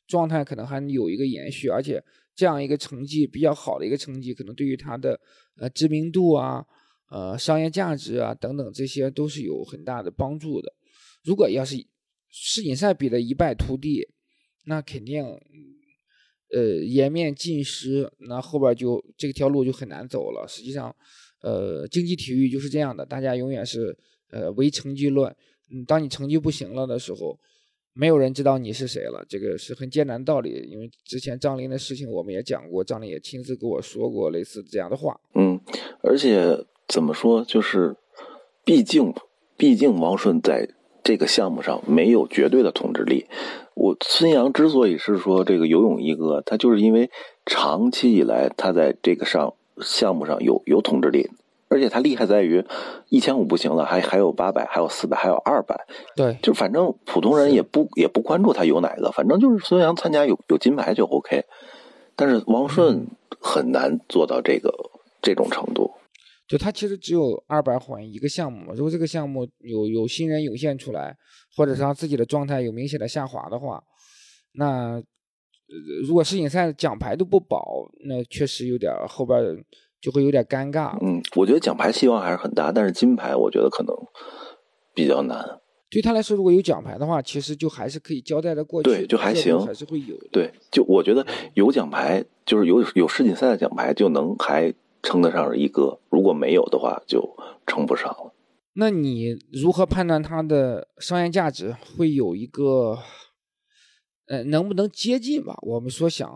[0.07, 2.03] 状态可能还有一个延续，而且
[2.35, 5.19] 这样一个成绩比较好的一个成绩，可能对于他的
[5.57, 6.65] 呃知名度啊，
[7.11, 10.73] 呃商业价值啊等等这些都是有很大的帮助的。
[11.25, 11.77] 如果要是
[12.29, 14.09] 世锦赛比的一败涂地，
[14.65, 15.25] 那肯定。
[16.55, 20.47] 呃，颜面尽失，那后边就这条路就很难走了。
[20.47, 20.95] 实际上，
[21.43, 23.97] 呃，竞技体育就是这样的，大家永远是
[24.31, 25.35] 呃唯成绩论。
[25.71, 27.39] 嗯，当你成绩不行了的时候，
[27.93, 30.51] 没有人知道你是谁了，这个是很艰难的道理。
[30.71, 35.21] 因为之前张琳的事情我们也讲过，张琳也亲自跟我说过类似这样的话。
[35.35, 35.61] 嗯，
[36.03, 37.97] 而且怎么说，就是
[38.65, 39.13] 毕竟，
[39.57, 40.69] 毕竟王顺在。
[41.05, 43.27] 这个项目上没有绝对的统治力。
[43.75, 47.11] 我孙杨之所以是说这个游泳一哥，他就是因为
[47.45, 51.31] 长期以来他在这个上项目上有有统治力，
[51.69, 52.65] 而且他厉害在于
[53.09, 55.87] 一千五不行了，还还有八百，还有四百，还有二百。
[56.15, 61.45] 对，就反正普通人也不也不关注他有哪个，反正就是孙杨参加有有金牌就 OK。
[62.15, 63.07] 但是王顺
[63.41, 64.71] 很难做到这个
[65.23, 65.91] 这种程度。
[66.47, 71.17] 就他其实只有二百混一个项目，如果这个项目有有新人涌现出来，
[71.57, 73.83] 或者是他自己的状态有明显的下滑的话，
[74.53, 75.03] 那
[76.07, 79.41] 如果世锦赛奖牌都不保，那确实有点后边
[80.01, 80.97] 就会有点尴尬。
[81.01, 83.95] 嗯，我觉得奖牌希望还是很大，但是金牌我觉得可能
[84.95, 85.61] 比较难。
[85.91, 90.17] 对他来说，如果有奖牌的话，其实就还是可以交代的过去，对，就还行，还是会有。
[90.31, 94.75] 对，就我觉得有奖牌，就是有有世锦赛的奖牌，就能还。
[95.05, 98.33] 称得上是一哥，如果没有的话，就称不上了。
[98.75, 102.97] 那你如何判断他的商业价值会有一个
[104.27, 105.59] 呃，能不能接近吧？
[105.63, 106.31] 我们说想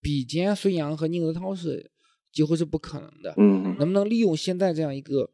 [0.00, 1.90] 比肩孙杨和宁泽涛是
[2.32, 3.34] 几乎是不可能的。
[3.38, 5.30] 嗯能不能利用现在这样一个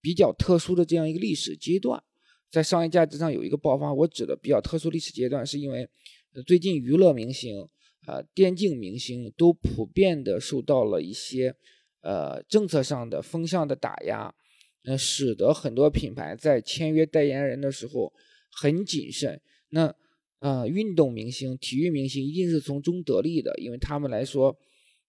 [0.00, 2.02] 比较特殊的这样一个历史阶段，
[2.50, 3.92] 在商业价值上有一个爆发？
[3.92, 5.88] 我指的比较特殊历史阶段，是因为
[6.34, 7.66] 呃最近娱乐明星
[8.06, 11.56] 啊、电竞明星都普遍的受到了一些
[12.02, 14.34] 呃政策上的风向的打压，
[14.84, 18.12] 呃，使得很多品牌在签约代言人的时候
[18.50, 19.40] 很谨慎。
[19.70, 19.94] 那
[20.40, 24.56] 呃，运动明星、体育明星一定是从中得利的，因为他们来说，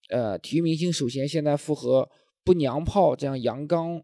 [0.10, 2.10] 呃，体育明星首先现在符合
[2.44, 4.02] 不娘炮这样阳刚、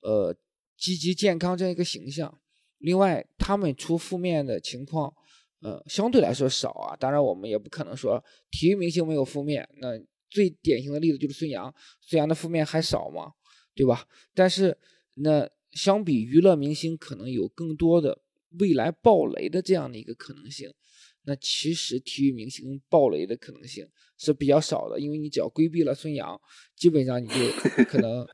[0.00, 0.36] 呃
[0.76, 2.38] 积极健康这样一个形象。
[2.76, 5.10] 另外，他们出负面的情况，
[5.62, 6.94] 呃，相对来说少啊。
[6.96, 9.66] 当然，我们也不可能说体育明星没有负面。
[9.80, 9.98] 那
[10.28, 13.32] 最典型的例子就是孙杨，孙杨的负面还少吗，
[13.74, 14.06] 对吧？
[14.34, 14.76] 但是，
[15.14, 18.20] 那相比娱乐明星，可能有更多的
[18.58, 20.72] 未来爆雷的这样的一个可能性。
[21.28, 23.84] 那其实体育明星爆雷的可能性
[24.16, 26.40] 是比较少的，因为你只要规避了孙杨，
[26.76, 27.34] 基本上你就
[27.90, 28.24] 可能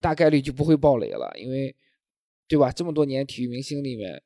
[0.00, 1.74] 大概率就不会爆雷了，因为
[2.46, 2.70] 对吧？
[2.70, 4.22] 这么多年体育明星里面，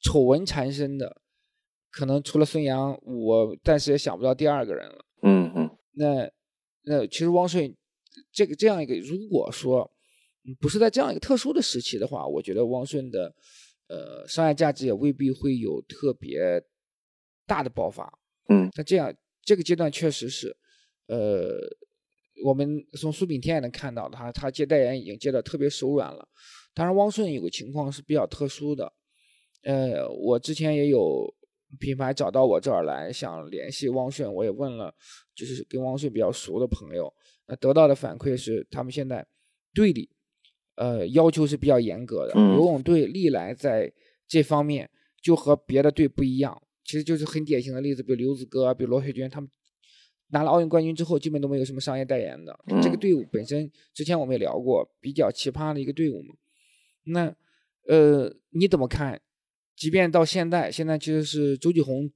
[0.00, 1.20] 丑闻缠身的，
[1.90, 5.04] 可能除了孙杨，我暂时也想不到第二个人了。
[5.22, 6.30] 嗯嗯那
[6.84, 7.76] 那其实汪顺
[8.32, 9.92] 这个这样一个，如果说
[10.44, 13.34] 嗯不是在这样一个特殊的时期的话，我觉得汪顺的
[13.90, 16.62] 呃商业价值也未必会有特别
[17.46, 18.10] 大的爆发。
[18.48, 20.56] 嗯那这样这个阶段确实是，
[21.08, 21.58] 呃，
[22.44, 26.28] 我们从苏炳添也能看到，他他接代言已经接的特别手软了。
[26.72, 28.92] 当然，汪顺有个情况是比较特殊的，
[29.62, 31.26] 呃，我之前也有
[31.78, 34.94] 品牌找到我这儿来想联系汪顺，我也问了，
[35.34, 37.12] 就是跟汪顺比较熟的朋友，
[37.46, 39.26] 那得到的反馈是他们现在
[39.74, 40.08] 队里，
[40.80, 43.92] 呃，要求是比较严格的，嗯游泳队历来在
[44.26, 44.88] 这方面
[45.20, 49.50] 就和别的队不一样，其实就是很典型的例子，比如刘子歌啊，比如罗雪娟他们。
[50.32, 52.56] 拿了奥运冠军之后，基本都没有什么商业代言的。
[52.80, 56.36] 这个嗯队伍本身，之前我们也聊过，比较奇葩的一个队伍嘛。
[57.06, 57.34] 那，
[57.88, 59.20] 呃，你怎么看？
[59.74, 62.08] 即便到现在，现在其实是周继红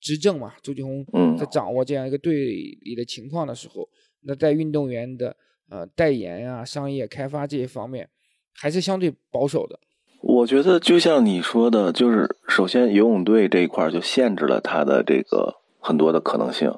[0.00, 2.34] 执政嘛，周继红嗯在掌握这样一个队
[2.82, 3.88] 里的情况的时候，
[4.22, 5.36] 那在运动员的
[5.70, 8.08] 呃代言啊、商业开发这一方面，
[8.54, 9.78] 还是相对保守的。
[10.20, 16.72] 我觉得就像你说的，就是首先游泳队这一块就限制了他的这个很多的可能性，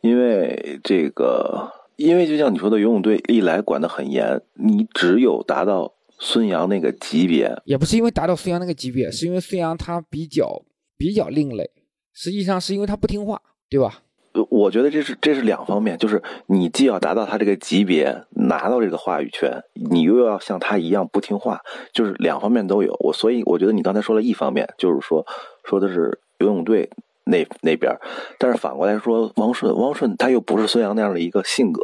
[0.00, 10.62] 因为这个，因为就像你说的，游泳队历来管得很严，你只有达到孙杨那个级别，也不是因为达到孙杨那个级别，是因为孙杨他比较
[10.96, 11.70] 比较另类，
[12.14, 14.02] 实际上是因为他不听话，对吧？
[14.34, 21.60] 呃我觉得这是这是两方面，就是你既要达到他这个级别，拿到这个话语权，你又要像他一样不听话，
[21.92, 22.96] 就是两方面都有。
[23.00, 25.26] 我所以我觉得你刚才说了一方面，就是说
[25.64, 26.88] 说的是游泳队
[27.24, 27.94] 那那边，
[28.38, 31.82] 但是反过来说，汪顺汪顺他又不是孙杨那样的一个性格，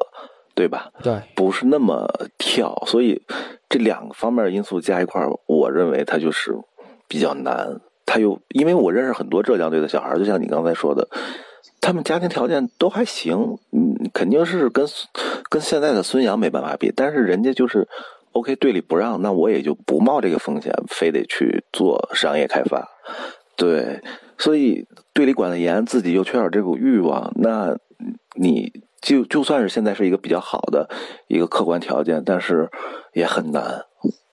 [0.55, 0.91] 对吧？
[1.03, 2.09] 对，不是那么
[2.39, 3.23] 跳，所以
[3.69, 6.57] 这两个方面的因素加一块儿，我认为他就是
[7.07, 7.81] 比较难。
[8.11, 11.07] 他又因为我认识很多浙江队的小孩，就像你刚才说的，
[11.81, 14.87] 他们家庭条件都还行，嗯，肯定是跟
[15.49, 17.89] 跟现在的孙杨没办法比，但是人家就是
[18.33, 22.89] OK 队里不让，那我也就不冒这个风险，非得去做商业开发。
[23.57, 24.01] 对，
[24.37, 27.77] 所以队里管得严，自己又缺少这股欲望，那
[28.35, 30.89] 你就就算是现在是一个比较好的
[31.27, 32.69] 一个客观条件，但是
[33.15, 33.83] 也很难。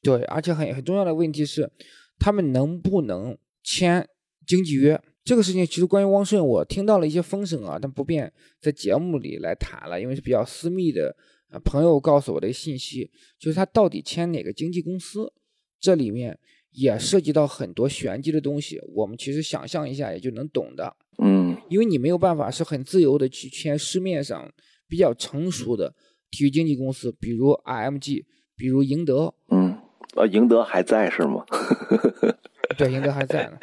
[0.03, 1.71] 对，而且很很重要的问题是，
[2.19, 4.07] 他们能不能签
[4.45, 5.01] 经纪约？
[5.25, 11.17] 这个事情其实关于汪顺，我听到了一些风声啊，但不便在节目里来谈了，因为是比较私密的。
[11.49, 15.31] 啊，朋友告诉我的信息就是他到底签哪个经纪公司，
[15.79, 16.37] 这里面
[16.71, 20.95] 也涉及到很多玄机的东西，我们其实想象一下也就能懂的。
[21.17, 24.51] 嗯因为你没有办法是很自由的去签市面上
[24.87, 25.95] 比较成熟的
[26.29, 29.77] 体育经纪公司，比如 IMG，比如赢得，嗯，
[30.15, 31.45] 呃，赢得还在是吗？
[32.77, 33.57] 对，赢得还在呢。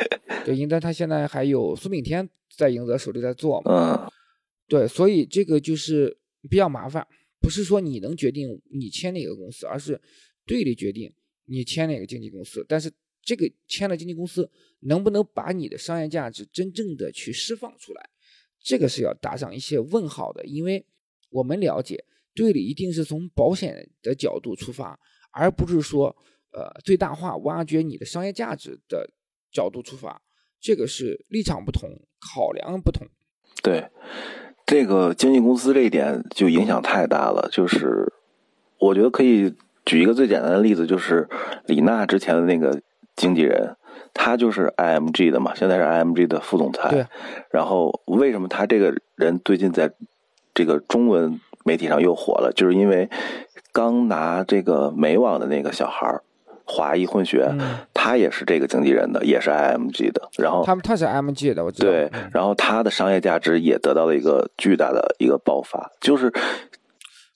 [0.44, 4.07] 对，赢得他现在还有苏炳添在赢得手里在做嘛。
[4.07, 4.11] 嗯
[4.68, 6.16] 对，所以这个就是
[6.48, 7.07] 比较麻烦，
[7.38, 10.01] 不是说你能决定你签哪个公司，而是
[10.46, 11.12] 队里决定
[11.44, 12.64] 你签哪个经纪公司。
[12.66, 12.90] 但是
[13.22, 18.11] 这个签了经纪公司，能不能把你的商业价值真正的去释放出来，
[18.62, 20.42] 这个是要打上一些问号的。
[20.46, 20.83] 因为
[21.29, 22.03] 我们了解，
[22.35, 24.98] 队里一定是从保险的角度出发，
[25.33, 26.16] 而不是说
[26.52, 29.10] 呃最大化挖掘你的商业价值的
[29.50, 30.22] 角度出发。
[30.60, 33.08] 这个是立场不同，考量不同。
[33.62, 33.88] 对，
[34.64, 37.48] 这个经纪公司这一点就影响太大了。
[37.50, 38.12] 就是
[38.78, 39.52] 我觉得可以
[39.84, 41.28] 举一个最简单的例子，就是
[41.66, 42.80] 李娜之前的那个
[43.16, 43.76] 经纪人，
[44.14, 46.88] 他就是 IMG 的嘛，现在是 IMG 的副总裁。
[46.90, 47.06] 对。
[47.50, 49.92] 然后为什么他这个人最近在
[50.54, 52.52] 这个中文媒体上又火了？
[52.54, 53.10] 就是因为
[53.72, 56.22] 刚拿这个美网的那个小孩儿，
[56.72, 57.46] 华裔混血，
[57.92, 60.26] 他也是这个经纪人的，也是 IMG 的。
[60.38, 61.90] 然后他们他是 IMG 的，我知道。
[61.90, 66.32] 对，然后他的商业价值也得到了一个巨大的一个爆发，就是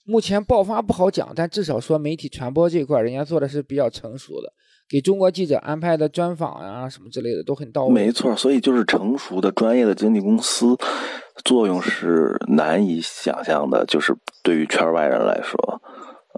[0.03, 4.51] 目前爆发不好讲，但至少说媒体传播这一块，人家做的是比较成熟的。
[4.89, 7.93] 给中国记者安排的专访啊，什么之类的都很到位。
[7.93, 10.77] 没错，所以就是成熟的专业的经纪公司，
[11.43, 13.85] 作用是难以想象的。
[13.85, 15.81] 就是对于圈外人来说，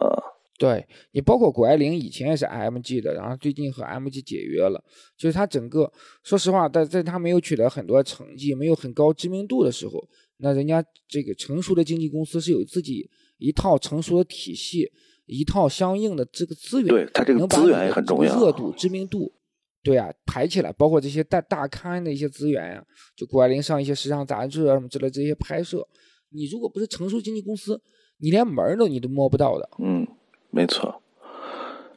[0.01, 0.23] 呃，
[0.59, 4.83] 对你包括谷爱凌以前也是 IMG 的，然后最近和 IMG 解约了。
[5.17, 5.91] 就是他整个，
[6.21, 14.91] 说实话，在在他没有取得很多成绩、没有很高知名度的时候，那人家这个成熟的经纪公司是有自己一套成熟的体系。
[15.31, 19.31] 一套相应的这个资源，对他这个资源也很重要，热度、知名度，
[19.83, 22.83] 对啊，排起来，包括这些大大刊的一些资源呀，
[23.15, 25.87] 就谷爱凌上一些时尚杂志啊什么之类这些拍摄，
[26.31, 27.79] 你如果不是成熟经纪公司，
[28.17, 29.69] 你连门儿都你都摸不到的。
[29.77, 30.03] 嗯，
[30.51, 31.01] 没错，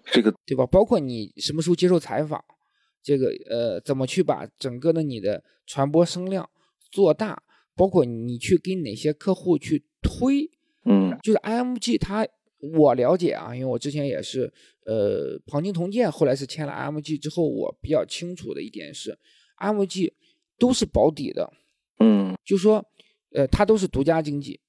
[0.04, 0.66] 这个对吧？
[0.66, 2.44] 包括你什么时候接受采访，
[3.02, 6.48] 这个呃，怎么去把整个的你的传播声量
[6.90, 7.42] 做大，
[7.74, 10.50] 包括你去跟哪些客户去推，
[10.84, 12.26] 嗯，就是 IMG 它。
[12.76, 14.52] 我了解啊，因为我之前也是，
[14.86, 19.18] 呃，庞金铜建后来是签了 IMG 之后，我比较清楚的一点是
[19.58, 20.12] ，IMG
[20.60, 21.52] 都是保底的，
[21.98, 22.88] 嗯，就说，
[23.32, 24.60] 呃，它都是独家经济，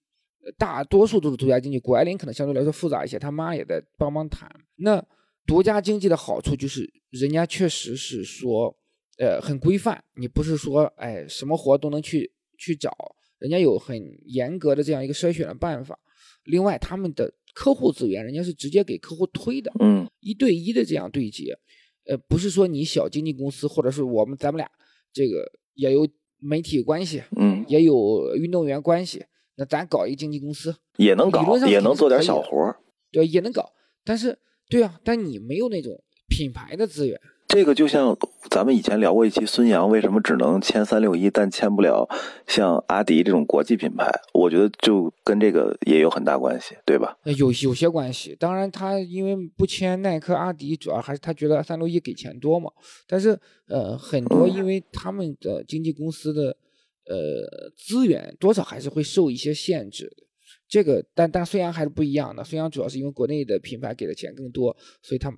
[0.57, 1.79] 大多数都是独家经济。
[1.79, 4.49] 谷爱凌可能相对来说复杂一些，他妈也在帮忙谈。
[4.77, 5.03] 那
[5.45, 8.75] 独家经济的好处就是，人家确实是说，
[9.17, 12.91] 呃，很规范，你不是说，哎，什么活都能去去找，
[13.39, 15.99] 人家有很严格的这样一个筛选的办法。
[16.45, 21.57] 另外，他们的客户资源，人家是直接给客户推的，嗯，一对一的这样对接，
[22.05, 24.69] 呃，不是说你小经纪公司或者是我们咱们俩
[25.13, 26.07] 这个也有
[26.39, 29.23] 媒体关系，嗯，也有运动员关系，
[29.55, 32.77] 那咱搞一个经纪公司也能搞，也能做点小活儿，
[33.11, 33.71] 对，也能搞，
[34.03, 34.37] 但是
[34.69, 37.19] 对啊，但你没有那种品牌的资源。
[37.45, 38.17] 这个就像
[38.49, 42.09] 咱们以前聊过一期孙杨为什么只能签三六一，但签不了
[42.47, 47.15] 像阿迪这种国际品牌，我觉得就跟这个也有很大关系，对吧？
[47.37, 52.71] 有有些关系，当然他因为不签耐克、阿迪，主要还是他觉得三六一给钱多嘛。
[53.07, 56.57] 但是呃，很多因为他们的经纪公司的
[57.05, 60.23] 呃资源多少还是会受一些限制的。
[60.67, 65.31] 这个但但虽然还是不一样的，虽然主要是因为国内的品牌给的钱更多，所以他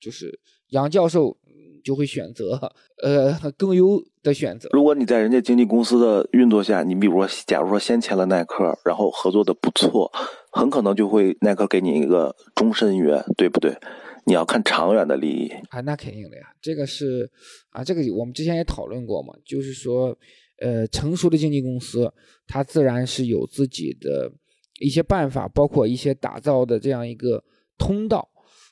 [0.00, 0.40] 就是。
[0.70, 1.38] 杨教授
[1.84, 2.60] 就会选择
[3.00, 4.68] 呃更优的选择。
[4.72, 10.10] 如果你在人家经纪公司的运作下，你比如说，假如说先签了耐克，然后合作的不错，
[10.50, 13.78] 很可能就会耐克给你一个终身约，对不对？
[14.24, 16.42] 你要看长远的利益啊，那肯定的呀。
[16.60, 17.30] 这个是
[17.70, 20.18] 啊，这个我们之前也讨论过嘛，就是说，
[20.58, 22.12] 呃，成熟的经纪公司，
[22.46, 24.32] 它自然是有自己的
[24.80, 27.44] 一些办法，包括一些打造的这样一个
[27.78, 28.28] 通道。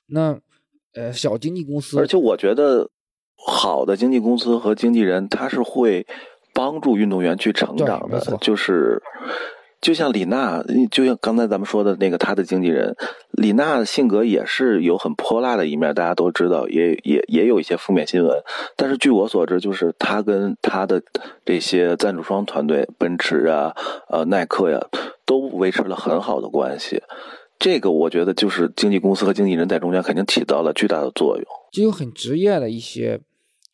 [0.06, 0.40] 那
[0.94, 2.90] 呃，小经纪公司，而且我觉得
[3.36, 6.06] 好的经纪公司和经纪人，他是会
[6.52, 8.20] 帮助运动员去成长的。
[8.40, 9.02] 就是
[9.84, 12.96] 就像李娜，就像刚才咱们说的那个她的经纪人，
[13.32, 18.42] 李娜的性格也是有很泼辣的一面，大家都知道，也也也有一些负面新闻。
[18.78, 21.02] 但是据我所知，就是她跟她的
[21.44, 23.74] 这些赞助商团队，奔驰啊、
[24.08, 24.80] 呃耐克呀，
[25.26, 27.02] 都维持了很好的关系。
[27.58, 33.20] 这个我觉得就是经纪公司和经纪人在中间肯定起到了巨大的作用，就有很职业的一些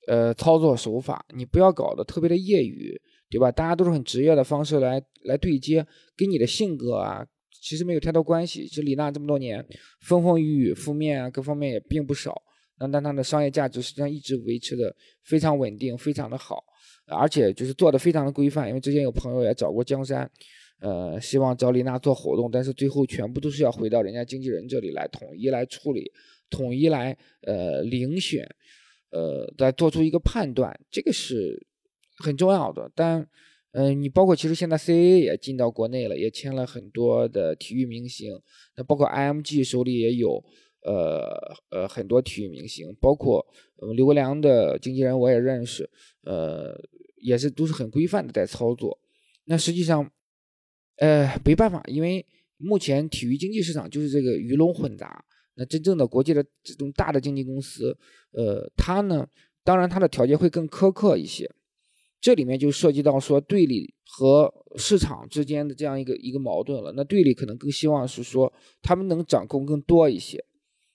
[0.09, 3.50] 呃操作手法，你不要搞得特别的业余，对吧？
[3.52, 7.24] 大家都是很职业的方式来来对接，跟你的性格啊
[7.62, 8.66] 其实没有太多关系。
[8.66, 9.64] 就李娜这么多年
[10.00, 12.42] 风风雨雨，负面啊各方面也并不少，
[12.78, 16.62] 那但她的商业价值实际上一直维持的非常稳定，非常的好，
[17.06, 18.68] 而且就是做的非常的规范。
[18.68, 20.30] 因为之前有朋友也找过江山。
[20.82, 26.10] 呃，希望找李娜做活动，但是最后全部都是要回到人家经纪人这里来统一来处理，
[26.48, 28.48] 统一来呃遴选，
[29.10, 31.66] 呃再做出一个判断，这个是
[32.21, 32.90] 很重要的。
[32.94, 33.27] 但
[33.73, 38.40] 嗯，你包括其实现在 CAA 也进到国内了，也签了很多的体育明星，
[38.77, 40.44] 那包括 IMG 手里也有
[40.83, 41.27] 呃
[41.71, 43.46] 呃很多体育明星，包括
[43.96, 45.90] 刘国梁的经纪人我也认识，
[46.25, 46.81] 呃
[47.16, 48.98] 也是都是很规范的在操作。
[49.46, 50.10] 那实际上。
[50.96, 52.27] 呃，没办法，因为
[52.58, 55.25] 目前体育经济市场就是这个鱼龙混杂。
[55.54, 57.96] 那真正的国际的这种大的经纪公司，
[58.33, 59.27] 呃，它呢，
[59.64, 61.50] 当然它的条件会更苛刻一些。
[62.21, 66.92] 这里面就涉及到说队里和市场之间的这样一个一个矛盾了。
[66.94, 68.52] 那队里可能更希望是说
[68.83, 70.44] 他们能掌控更多一些。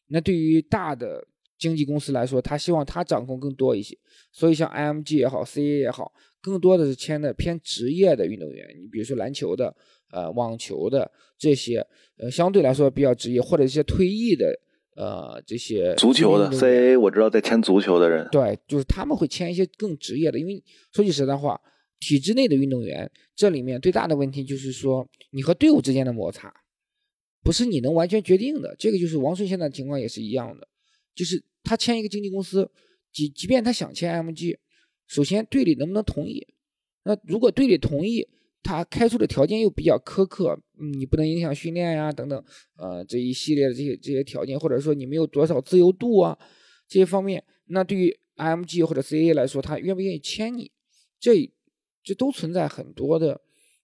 [0.08, 1.26] 那对于大的
[1.58, 3.98] 经纪公司来说，他希望他掌控更多一些。
[4.32, 6.12] 所以像 IMG 也好，CA 也好，
[6.42, 8.68] 更多的是签的偏职业的运动员。
[8.80, 9.76] 你比如说篮球的、
[10.12, 11.10] 呃网球的
[11.40, 11.80] 这些，
[12.18, 14.54] 呃相对来说比较职业，或者一些退役的。
[14.96, 21.60] 呃，这些足球的 CA 我知道在签足球的人，对，就是他们会签一些更职业的，因为说句实在话，
[22.00, 26.54] 体制内的运动员这里面最大的问题就是说，你和队伍之间的摩擦，
[27.44, 28.74] 不是你能完全决定的。
[28.80, 30.68] 这个就是王顺现在的情况也是一样的，
[31.14, 32.72] 就是他签一个经纪公司，
[33.12, 34.58] 即即便他想签 MG，
[35.08, 36.48] 首先队里能不能同意？
[37.04, 38.28] 那如果队里同意。
[38.66, 40.60] 他开出的条件又比较苛刻，
[40.98, 42.44] 你不能影响训练呀，等等，
[42.78, 46.36] 呃，这一系列的这些这些条件，或者说你没有多少自由度啊，
[46.88, 50.72] 这些方面，那对于 IMG 或者 CA 来说，他愿不愿意签你，
[51.20, 51.48] 这
[52.04, 53.40] 这都存在很多的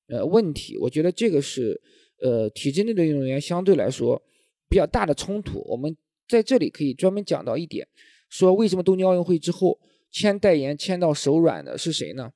[0.07, 0.75] 呃问题。
[0.79, 1.79] 我觉得这个是
[2.19, 4.19] 呃体制内的运动员相对来说
[4.67, 5.61] 比较大的冲突。
[5.69, 5.95] 我们
[6.27, 7.87] 在这里可以专门讲到一点，
[8.29, 9.79] 说为什么东京奥运会之后
[10.09, 12.31] 签代言签到手软的是谁呢？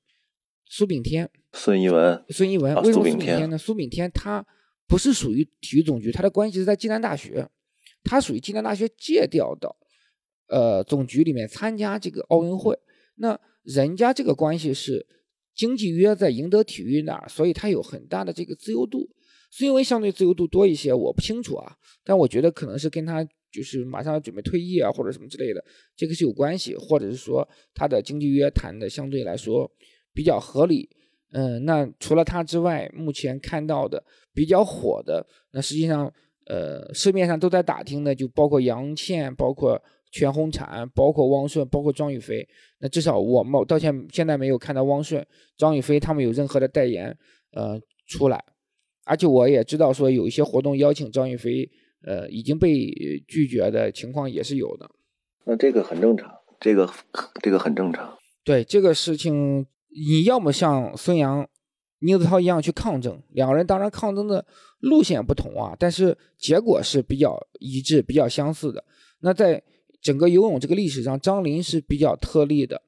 [0.68, 1.30] 苏炳添。
[1.54, 3.58] 孙一文，孙一文为什么苏炳添呢？
[3.58, 4.46] 苏炳添他
[4.88, 7.48] 不是属于体育总局，他的关系是在暨南大学，
[8.04, 9.76] 他属于暨南大学借调的
[10.48, 12.78] 呃总局里面参加这个奥运会。
[13.16, 15.08] 那人家这个关系是
[15.54, 19.10] 经济约在赢得体育那儿，所以他有很大的这个自由度。
[19.52, 25.64] 孙一文相对自由度多一些，我不清楚啊，但我觉得可能是跟他就是马上要准备退役啊或者什么之类的，
[25.96, 29.72] 这个是有关系，或者是说他的经济约谈的相对来说
[30.16, 30.90] 比较合理。
[31.32, 34.02] 嗯，那除了他之外，目前看到的
[34.34, 36.10] 比较火的，那实际上，
[36.46, 42.48] 呃，市面上都在打听的，就包括杨倩，包括全红婵，包括汪顺，包括张雨霏。
[42.80, 47.18] 那至少我们到现现在没有看到汪顺、张雨霏他们有任何的代言，
[47.52, 48.42] 呃，出来。
[49.04, 51.70] 而且我也知道说有一些活动邀请张雨霏，
[52.06, 52.72] 呃，已经被
[53.28, 54.90] 拒绝的情况也是有的。
[55.44, 56.90] 那这个很正常，这个
[57.44, 58.18] 这个很正常。
[58.46, 59.68] 对这个事情。
[59.96, 61.48] 你要么像孙杨、
[62.00, 64.46] 宁泽涛一样去抗争，两个人当然抗争的
[64.80, 68.84] 路线不同啊，但是结果是比较一致、比较相似的。
[69.22, 69.64] 那在
[70.02, 72.82] 整个游泳这个历史上，张琳是比较特例的，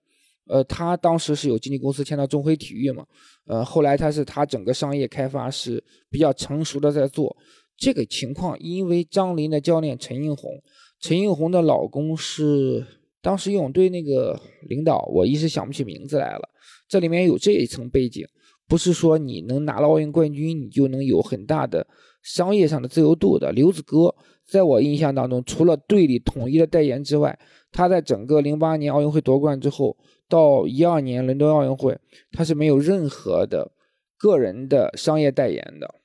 [0.47, 3.05] 呃，他当时是有经纪公司签到中辉体育嘛，
[3.45, 7.35] 呃，后来他是他整个商业开发是比较成熟的在做
[7.77, 10.61] 这个情况，因为张琳的教练陈映红，
[10.99, 12.85] 陈映红的老公是
[13.21, 16.49] 当时游泳队那个领导，我一时想不起名字来了。
[16.87, 18.25] 这里面有这一层背景，
[18.67, 21.87] 不是说你能拿了奥运冠军，你就能有很大的
[22.21, 23.51] 商业上的自由度的。
[23.51, 24.15] 刘子歌
[24.45, 27.37] 在我印象当中，除了队里统一的代言之外，
[27.71, 29.97] 他在整个零八年奥运会夺冠之后，
[30.29, 31.97] 到一二年伦敦奥运会，
[32.31, 33.71] 他是没有任何的
[34.17, 35.95] 个人的商业代言的，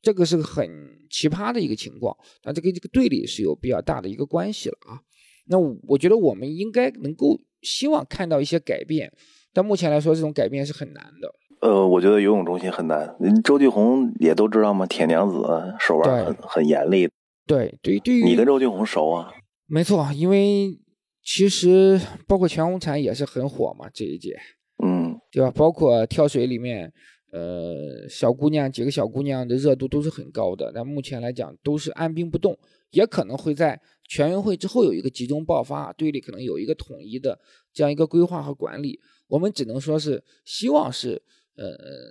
[0.00, 0.68] 这个是很
[1.10, 2.16] 奇葩的一个情况。
[2.44, 5.00] 那这跟这个队里是有比较大的一个关系了啊。
[5.46, 9.12] 那我觉得我们应该能够希望看到一些改变。
[9.58, 11.34] 但目前来说，这种改变是很难的。
[11.62, 13.12] 呃，我觉得游泳中心很难。
[13.42, 14.86] 周继红也都知道吗？
[14.86, 15.34] 铁娘子
[15.80, 17.08] 手腕很很严厉。
[17.44, 19.32] 对对对，你跟周继红熟啊？
[19.66, 20.78] 没错，因为
[21.24, 24.38] 其实包括全红婵也是很火嘛，这一届。
[24.80, 25.50] 嗯，对吧？
[25.50, 26.92] 包括跳水里面，
[27.32, 30.70] 呃，小姑娘几个小姑娘的热度都是很高的。
[30.72, 32.56] 但目前来讲，都是按兵不动，
[32.92, 37.40] 也可能会在全运会之后有一个集中爆发，队里可能有一个统一的
[37.72, 39.00] 这样一个规划和管理。
[39.28, 41.20] 我们只能说是希望是，
[41.54, 41.66] 呃，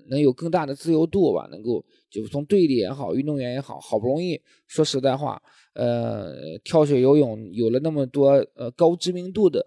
[0.09, 5.41] 能有更大的自由度吧，能够就是从队里也好，运动员也好，好不容易说实在话，
[5.73, 9.65] 呃，跳水、游泳有了那么多呃高知名度的，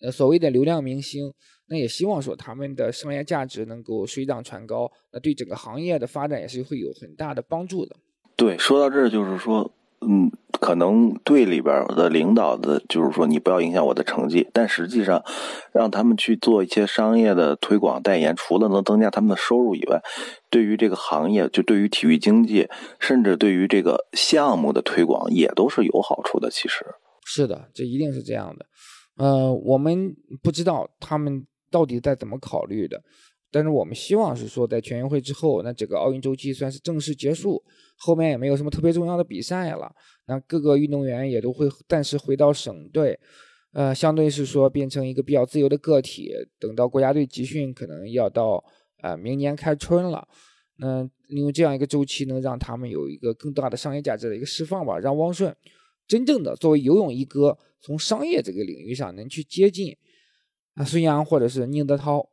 [0.00, 1.32] 呃所谓的流量明星，
[1.66, 7.96] 那也希望说他们的商业价值能够水涨船高，那对整个行业的发展也是会有很大的帮助的。
[8.36, 9.70] 对，说到这儿就是说。
[10.06, 10.30] 嗯，
[10.60, 15.24] 可能队里边的领导的，就是说你不要影响我的成绩，但实际上，
[15.72, 20.00] 让他们去做一些商业的推广代言，除了能增加他们的收入以外，
[20.50, 22.68] 对于这个行业，就对于体育经济，
[23.00, 26.50] 甚至对于这个项目的推广，也都是有好处的。
[26.50, 26.84] 其实
[27.24, 28.66] 是的，这一定是这样的。
[29.16, 33.02] 呃，我们不知道他们到底在怎么考虑的。
[33.50, 37.62] 但是我们希望是说，在全运会之后，那这个奥运周期算是正式结束，
[37.96, 39.94] 后面也没有什么特别重要的比赛了，
[40.26, 43.18] 那各个运动员也都会暂时回到省队，
[43.72, 46.32] 呃，相对是说变成一个比较自由的个体。
[46.58, 48.62] 等到国家队集训，可能要到
[49.02, 50.26] 呃明年开春了，
[50.76, 55.54] 那利用这样一个周期，能让他们有一个更大的商业价值的一个释放吧，让汪顺
[56.06, 59.96] 真正的作为游泳一哥，从商业这个领域上能去接近
[60.74, 62.28] 啊孙杨或者是宁泽涛。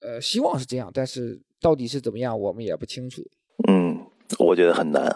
[0.00, 3.22] 呃，希望是这样，但是到底是怎么样，我们也不清楚。
[3.66, 4.03] 嗯，
[4.38, 5.14] 我觉得很难。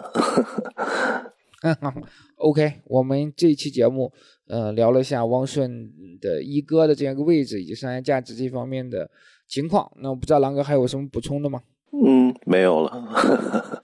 [2.35, 4.11] OK，我们这一期节目，
[4.47, 5.91] 呃，聊了一下汪顺
[6.21, 9.09] 的一哥的这样一个位置以及商业价值这方面的
[9.47, 9.91] 情况。
[9.97, 11.61] 那我不知道狼哥还有什么补充的吗？
[11.91, 13.83] 嗯，没有了。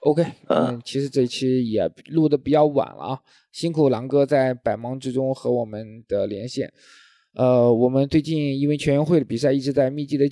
[0.00, 3.20] OK，嗯，其实这一期也录的比较晚了啊，
[3.52, 6.72] 辛苦狼哥在百忙之中和我们的连线。
[7.34, 10.24] 呃，我们最近因为全运会的比赛一直在密集的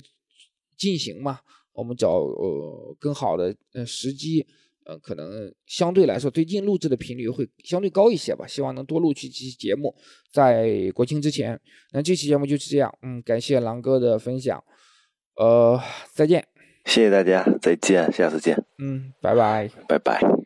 [0.75, 1.39] 进行嘛，
[1.75, 4.45] 我们找呃更好的呃时机，
[4.85, 9.93] 呃，可能相对来说最近录制的频率会相对高一些吧，希望能多录几期节目，
[10.31, 11.59] 在国庆之前。
[11.91, 14.63] 那这期节目就是这样，嗯，感谢狼哥的分享，
[15.35, 15.79] 呃，
[16.13, 16.47] 再见。
[16.85, 18.55] 谢谢大家，再见，下次见。
[18.77, 20.44] 嗯，拜拜，拜拜。